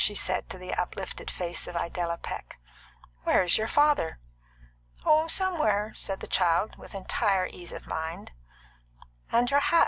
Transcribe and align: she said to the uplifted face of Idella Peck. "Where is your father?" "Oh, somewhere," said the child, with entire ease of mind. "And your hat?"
she 0.03 0.15
said 0.15 0.49
to 0.49 0.57
the 0.57 0.73
uplifted 0.73 1.29
face 1.29 1.67
of 1.67 1.75
Idella 1.75 2.17
Peck. 2.17 2.57
"Where 3.23 3.43
is 3.43 3.59
your 3.59 3.67
father?" 3.67 4.17
"Oh, 5.05 5.27
somewhere," 5.27 5.93
said 5.95 6.21
the 6.21 6.27
child, 6.27 6.75
with 6.75 6.95
entire 6.95 7.45
ease 7.45 7.71
of 7.71 7.85
mind. 7.85 8.31
"And 9.31 9.51
your 9.51 9.59
hat?" 9.59 9.79